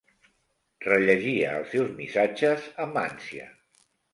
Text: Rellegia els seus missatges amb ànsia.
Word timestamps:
Rellegia 0.85 1.51
els 1.59 1.75
seus 1.75 1.93
missatges 2.01 2.67
amb 2.87 2.99
ànsia. 3.07 3.51